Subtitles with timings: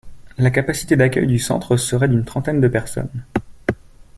[0.39, 3.23] La capacité d'accueil du centre serait d'une trentaine de personnes.